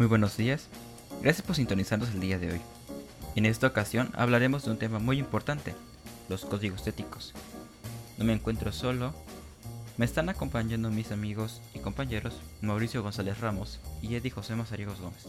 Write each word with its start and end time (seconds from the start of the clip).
Muy 0.00 0.06
buenos 0.06 0.38
días, 0.38 0.68
gracias 1.20 1.46
por 1.46 1.56
sintonizarnos 1.56 2.08
el 2.08 2.20
día 2.20 2.38
de 2.38 2.52
hoy. 2.52 2.60
En 3.36 3.44
esta 3.44 3.66
ocasión 3.66 4.08
hablaremos 4.14 4.64
de 4.64 4.70
un 4.70 4.78
tema 4.78 4.98
muy 4.98 5.18
importante, 5.18 5.74
los 6.30 6.46
códigos 6.46 6.86
éticos. 6.86 7.34
No 8.16 8.24
me 8.24 8.32
encuentro 8.32 8.72
solo, 8.72 9.12
me 9.98 10.06
están 10.06 10.30
acompañando 10.30 10.90
mis 10.90 11.12
amigos 11.12 11.60
y 11.74 11.80
compañeros 11.80 12.40
Mauricio 12.62 13.02
González 13.02 13.40
Ramos 13.40 13.78
y 14.00 14.14
Eddie 14.14 14.30
José 14.30 14.56
Mazariegos 14.56 15.02
Gómez. 15.02 15.26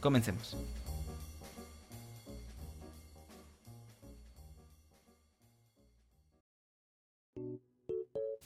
Comencemos. 0.00 0.56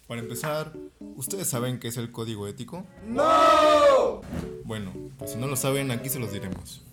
Para 0.07 0.21
empezar, 0.21 0.73
¿ustedes 1.17 1.49
saben 1.49 1.81
qué 1.81 1.89
es 1.89 1.97
el 1.97 2.13
código 2.13 2.47
ético? 2.47 2.87
¡No! 3.09 4.21
Bueno, 4.63 4.93
pues 5.19 5.33
si 5.33 5.37
no 5.37 5.49
lo 5.49 5.57
saben, 5.57 5.91
aquí 5.91 6.09
se 6.09 6.21
los 6.21 6.33
diremos. 6.33 6.85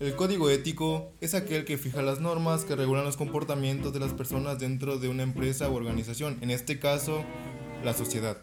El 0.00 0.16
código 0.16 0.48
ético 0.48 1.12
es 1.20 1.34
aquel 1.34 1.66
que 1.66 1.76
fija 1.76 2.00
las 2.00 2.20
normas 2.20 2.64
que 2.64 2.74
regulan 2.74 3.04
los 3.04 3.18
comportamientos 3.18 3.92
de 3.92 4.00
las 4.00 4.14
personas 4.14 4.58
dentro 4.58 4.98
de 4.98 5.08
una 5.08 5.24
empresa 5.24 5.68
o 5.68 5.74
organización, 5.74 6.38
en 6.40 6.50
este 6.50 6.78
caso, 6.78 7.22
la 7.84 7.92
sociedad. 7.92 8.38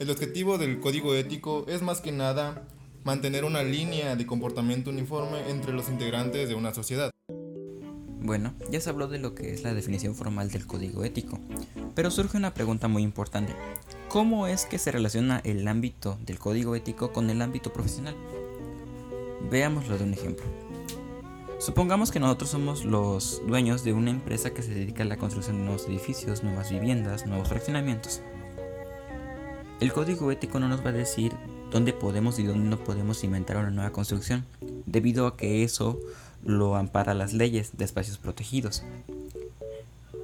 El 0.00 0.10
objetivo 0.10 0.58
del 0.58 0.80
código 0.80 1.14
ético 1.14 1.64
es 1.68 1.80
más 1.80 2.00
que 2.00 2.10
nada 2.10 2.66
mantener 3.04 3.44
una 3.44 3.62
línea 3.62 4.16
de 4.16 4.26
comportamiento 4.26 4.90
uniforme 4.90 5.48
entre 5.48 5.72
los 5.72 5.88
integrantes 5.88 6.48
de 6.48 6.56
una 6.56 6.74
sociedad. 6.74 7.12
Bueno, 8.24 8.54
ya 8.70 8.80
se 8.80 8.88
habló 8.88 9.08
de 9.08 9.18
lo 9.18 9.34
que 9.34 9.52
es 9.52 9.64
la 9.64 9.74
definición 9.74 10.14
formal 10.14 10.48
del 10.48 10.64
código 10.64 11.02
ético, 11.02 11.40
pero 11.96 12.08
surge 12.10 12.36
una 12.36 12.54
pregunta 12.54 12.86
muy 12.86 13.02
importante. 13.02 13.52
¿Cómo 14.08 14.46
es 14.46 14.64
que 14.64 14.78
se 14.78 14.92
relaciona 14.92 15.40
el 15.42 15.66
ámbito 15.66 16.18
del 16.24 16.38
código 16.38 16.76
ético 16.76 17.12
con 17.12 17.30
el 17.30 17.42
ámbito 17.42 17.72
profesional? 17.72 18.14
Veámoslo 19.50 19.98
de 19.98 20.04
un 20.04 20.12
ejemplo. 20.12 20.44
Supongamos 21.58 22.12
que 22.12 22.20
nosotros 22.20 22.50
somos 22.50 22.84
los 22.84 23.42
dueños 23.46 23.82
de 23.82 23.92
una 23.92 24.10
empresa 24.10 24.50
que 24.50 24.62
se 24.62 24.72
dedica 24.72 25.02
a 25.02 25.06
la 25.06 25.16
construcción 25.16 25.58
de 25.58 25.64
nuevos 25.64 25.86
edificios, 25.88 26.44
nuevas 26.44 26.70
viviendas, 26.70 27.26
nuevos 27.26 27.48
fraccionamientos. 27.48 28.20
El 29.80 29.92
código 29.92 30.30
ético 30.30 30.60
no 30.60 30.68
nos 30.68 30.84
va 30.84 30.90
a 30.90 30.92
decir 30.92 31.32
dónde 31.72 31.92
podemos 31.92 32.38
y 32.38 32.44
dónde 32.44 32.68
no 32.68 32.78
podemos 32.84 33.24
inventar 33.24 33.56
una 33.56 33.70
nueva 33.70 33.90
construcción, 33.90 34.44
debido 34.86 35.26
a 35.26 35.36
que 35.36 35.64
eso 35.64 35.98
lo 36.44 36.76
ampara 36.76 37.14
las 37.14 37.32
leyes 37.32 37.76
de 37.76 37.84
espacios 37.84 38.18
protegidos. 38.18 38.82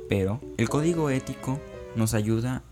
Pero 0.08 0.40
el 0.56 0.68
código 0.68 1.10
ético 1.10 1.60
nos 1.96 2.14
ayuda 2.14 2.62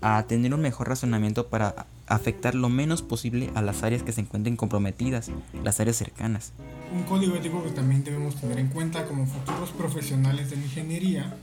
a 0.00 0.24
tener 0.24 0.52
un 0.52 0.60
mejor 0.60 0.88
razonamiento 0.88 1.46
para 1.46 1.86
afectar 2.06 2.54
lo 2.54 2.68
menos 2.68 3.02
posible 3.02 3.50
a 3.54 3.62
las 3.62 3.82
áreas 3.82 4.02
que 4.02 4.12
se 4.12 4.20
encuentren 4.20 4.56
comprometidas, 4.56 5.30
las 5.62 5.80
áreas 5.80 5.96
cercanas. 5.96 6.52
Un 6.94 7.04
código 7.04 7.36
ético 7.36 7.62
que 7.64 7.70
también 7.70 8.04
debemos 8.04 8.36
tener 8.36 8.58
en 8.58 8.68
cuenta 8.68 9.06
como 9.06 9.26
futuros 9.26 9.70
profesionales 9.70 10.50
de 10.50 10.56
la 10.56 10.62
ingeniería 10.62 11.36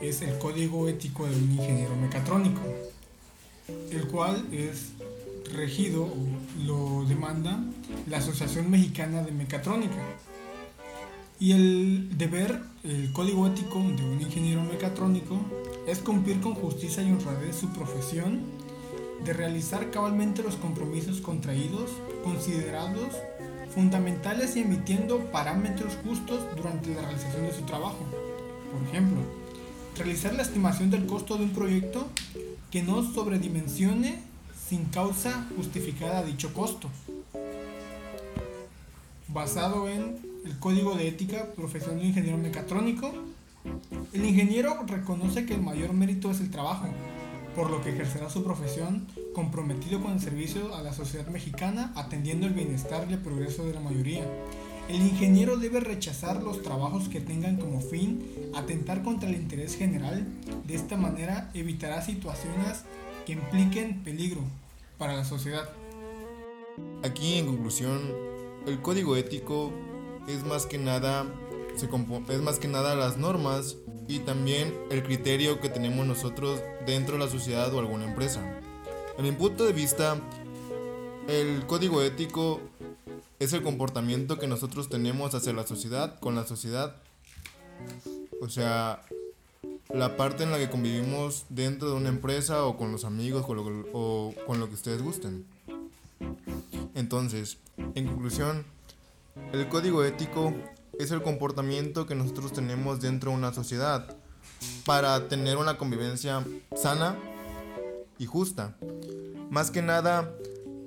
es 0.00 0.22
el 0.22 0.38
código 0.38 0.88
ético 0.88 1.26
de 1.26 1.36
un 1.36 1.52
ingeniero 1.52 1.96
mecatrónico, 1.96 2.60
el 3.90 4.06
cual 4.08 4.46
es 4.52 4.92
regido 5.54 6.04
o 6.04 6.16
lo 6.64 7.04
demanda 7.06 7.60
la 8.08 8.18
Asociación 8.18 8.70
Mexicana 8.70 9.22
de 9.22 9.32
Mecatrónica. 9.32 10.02
Y 11.38 11.52
el 11.52 12.16
deber, 12.16 12.60
el 12.82 13.12
código 13.12 13.46
ético 13.46 13.78
de 13.78 14.04
un 14.04 14.20
ingeniero 14.20 14.62
mecatrónico 14.62 15.38
es 15.86 15.98
cumplir 15.98 16.40
con 16.40 16.54
justicia 16.54 17.02
y 17.02 17.12
honradez 17.12 17.56
su 17.56 17.68
profesión, 17.68 18.40
de 19.24 19.32
realizar 19.32 19.90
cabalmente 19.90 20.42
los 20.42 20.56
compromisos 20.56 21.20
contraídos, 21.20 21.90
considerados 22.22 23.14
fundamentales 23.74 24.56
y 24.56 24.60
emitiendo 24.60 25.18
parámetros 25.30 25.98
justos 26.04 26.40
durante 26.56 26.94
la 26.94 27.02
realización 27.02 27.46
de 27.46 27.52
su 27.52 27.62
trabajo. 27.62 27.98
Por 28.72 28.88
ejemplo, 28.88 29.18
realizar 29.96 30.34
la 30.34 30.42
estimación 30.42 30.90
del 30.90 31.06
costo 31.06 31.36
de 31.36 31.44
un 31.44 31.50
proyecto 31.50 32.06
que 32.70 32.82
no 32.82 33.02
sobredimensione 33.02 34.22
sin 34.68 34.86
causa 34.86 35.46
justificada 35.56 36.24
dicho 36.24 36.52
costo. 36.52 36.90
Basado 39.28 39.88
en 39.88 40.18
el 40.44 40.58
Código 40.58 40.94
de 40.94 41.08
Ética 41.08 41.46
Profesión 41.54 41.98
de 41.98 42.06
Ingeniero 42.06 42.38
Mecatrónico, 42.38 43.12
el 44.12 44.24
ingeniero 44.24 44.84
reconoce 44.86 45.46
que 45.46 45.54
el 45.54 45.62
mayor 45.62 45.92
mérito 45.92 46.30
es 46.30 46.40
el 46.40 46.50
trabajo, 46.50 46.86
por 47.54 47.70
lo 47.70 47.82
que 47.82 47.90
ejercerá 47.90 48.30
su 48.30 48.42
profesión 48.42 49.06
comprometido 49.34 50.00
con 50.00 50.12
el 50.12 50.20
servicio 50.20 50.74
a 50.74 50.82
la 50.82 50.92
sociedad 50.92 51.26
mexicana 51.28 51.92
atendiendo 51.96 52.46
el 52.46 52.54
bienestar 52.54 53.06
y 53.08 53.14
el 53.14 53.20
progreso 53.20 53.66
de 53.66 53.74
la 53.74 53.80
mayoría. 53.80 54.24
El 54.88 55.02
ingeniero 55.02 55.56
debe 55.56 55.80
rechazar 55.80 56.42
los 56.42 56.62
trabajos 56.62 57.08
que 57.08 57.20
tengan 57.20 57.56
como 57.56 57.80
fin 57.80 58.24
atentar 58.54 59.02
contra 59.02 59.28
el 59.28 59.34
interés 59.34 59.76
general. 59.76 60.24
De 60.64 60.76
esta 60.76 60.96
manera 60.96 61.50
evitará 61.54 62.02
situaciones 62.02 62.84
que 63.26 63.32
impliquen 63.32 64.02
peligro 64.02 64.40
para 64.96 65.14
la 65.14 65.24
sociedad. 65.24 65.68
Aquí 67.02 67.38
en 67.38 67.46
conclusión, 67.46 68.14
el 68.66 68.80
código 68.80 69.16
ético 69.16 69.72
es 70.26 70.44
más 70.44 70.64
que 70.64 70.78
nada 70.78 71.26
es 72.30 72.40
más 72.40 72.58
que 72.58 72.68
nada 72.68 72.94
las 72.94 73.18
normas 73.18 73.76
y 74.08 74.20
también 74.20 74.74
el 74.90 75.02
criterio 75.02 75.60
que 75.60 75.68
tenemos 75.68 76.06
nosotros 76.06 76.62
dentro 76.86 77.18
de 77.18 77.24
la 77.24 77.30
sociedad 77.30 77.72
o 77.74 77.78
alguna 77.78 78.06
empresa. 78.06 78.60
En 79.18 79.24
mi 79.24 79.32
punto 79.32 79.66
de 79.66 79.74
vista, 79.74 80.18
el 81.28 81.66
código 81.66 82.02
ético 82.02 82.60
es 83.38 83.52
el 83.52 83.62
comportamiento 83.62 84.38
que 84.38 84.46
nosotros 84.46 84.88
tenemos 84.88 85.34
hacia 85.34 85.52
la 85.52 85.66
sociedad, 85.66 86.18
con 86.18 86.34
la 86.34 86.46
sociedad. 86.46 86.96
O 88.40 88.48
sea, 88.48 89.02
la 89.96 90.16
parte 90.16 90.42
en 90.42 90.50
la 90.50 90.58
que 90.58 90.68
convivimos 90.68 91.46
dentro 91.48 91.88
de 91.88 91.94
una 91.94 92.10
empresa 92.10 92.64
o 92.64 92.76
con 92.76 92.92
los 92.92 93.04
amigos 93.04 93.44
o 93.48 94.34
con 94.46 94.60
lo 94.60 94.68
que 94.68 94.74
ustedes 94.74 95.02
gusten. 95.02 95.46
Entonces, 96.94 97.58
en 97.94 98.06
conclusión, 98.06 98.64
el 99.52 99.68
código 99.68 100.04
ético 100.04 100.54
es 100.98 101.10
el 101.10 101.22
comportamiento 101.22 102.06
que 102.06 102.14
nosotros 102.14 102.52
tenemos 102.52 103.00
dentro 103.00 103.30
de 103.30 103.36
una 103.36 103.52
sociedad 103.52 104.16
para 104.84 105.28
tener 105.28 105.56
una 105.56 105.78
convivencia 105.78 106.44
sana 106.74 107.16
y 108.18 108.26
justa. 108.26 108.76
Más 109.50 109.70
que 109.70 109.82
nada, 109.82 110.34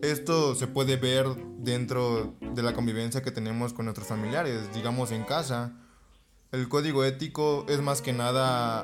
esto 0.02 0.56
se 0.56 0.68
puede 0.68 0.97
ver 0.97 1.28
dentro 1.58 2.34
de 2.41 2.64
la 2.64 2.74
convivencia 2.74 3.22
que 3.22 3.31
tenemos 3.31 3.74
con 3.74 3.86
nuestros 3.86 4.08
familiares, 4.08 4.74
digamos 4.74 5.12
en 5.12 5.24
casa. 5.24 5.74
El 6.52 6.68
código 6.68 7.04
ético 7.04 7.64
es 7.70 7.80
más 7.80 8.02
que 8.02 8.12
nada 8.12 8.84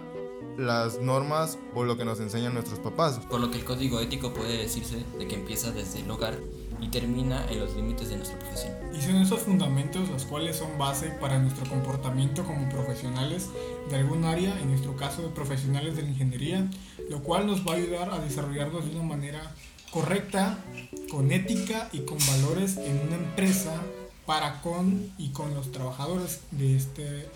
las 0.56 1.00
normas 1.00 1.58
o 1.74 1.84
lo 1.84 1.98
que 1.98 2.06
nos 2.06 2.20
enseñan 2.20 2.54
nuestros 2.54 2.78
papás. 2.78 3.20
Por 3.28 3.42
lo 3.42 3.50
que 3.50 3.58
el 3.58 3.66
código 3.66 4.00
ético 4.00 4.32
puede 4.36 4.56
decirse 4.56 5.04
de 5.18 5.28
que 5.28 5.34
empieza 5.34 5.72
desde 5.72 6.02
el 6.02 6.12
hogar 6.12 6.38
y 6.80 6.90
termina 6.90 7.44
en 7.50 7.62
los 7.62 7.76
límites 7.76 8.10
de 8.10 8.18
nuestra 8.18 8.38
profesión. 8.38 8.72
Y 8.94 9.02
son 9.02 9.16
esos 9.16 9.40
fundamentos 9.40 10.08
los 10.10 10.26
cuales 10.26 10.58
son 10.58 10.78
base 10.78 11.10
para 11.20 11.40
nuestro 11.40 11.68
comportamiento 11.68 12.44
como 12.44 12.70
profesionales 12.70 13.50
de 13.90 13.96
algún 13.96 14.26
área, 14.26 14.60
en 14.62 14.70
nuestro 14.70 14.96
caso 14.96 15.24
de 15.24 15.30
profesionales 15.30 15.96
de 15.96 16.04
la 16.04 16.10
ingeniería, 16.10 16.70
lo 17.10 17.24
cual 17.24 17.48
nos 17.48 17.68
va 17.68 17.74
a 17.74 17.78
ayudar 17.78 18.12
a 18.12 18.20
desarrollarnos 18.20 18.86
de 18.86 18.92
una 18.92 19.04
manera 19.04 19.56
correcta, 19.90 20.64
con 21.10 21.32
ética 21.32 21.90
y 21.92 22.02
con 22.02 22.20
valores 22.28 22.78
en 22.78 23.08
una 23.08 23.16
empresa 23.16 23.82
para 24.28 24.62
con 24.62 25.12
y 25.18 25.30
con 25.30 25.54
los 25.54 25.72
trabajadores 25.72 26.42
de 26.52 26.76
este, 26.76 27.30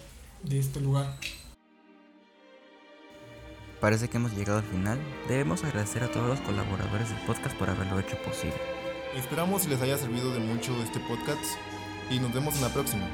de 0.43 0.59
este 0.59 0.79
lugar. 0.79 1.17
Parece 3.79 4.09
que 4.09 4.17
hemos 4.17 4.33
llegado 4.33 4.59
al 4.59 4.65
final. 4.65 4.99
Debemos 5.27 5.63
agradecer 5.63 6.03
a 6.03 6.11
todos 6.11 6.27
los 6.27 6.41
colaboradores 6.41 7.09
del 7.09 7.19
podcast 7.19 7.55
por 7.57 7.69
haberlo 7.69 7.99
hecho 7.99 8.17
posible. 8.23 8.57
Esperamos 9.15 9.63
si 9.63 9.69
les 9.69 9.81
haya 9.81 9.97
servido 9.97 10.33
de 10.33 10.39
mucho 10.39 10.75
este 10.83 10.99
podcast 11.01 11.41
y 12.09 12.19
nos 12.19 12.33
vemos 12.33 12.55
en 12.55 12.61
la 12.61 12.69
próxima. 12.69 13.07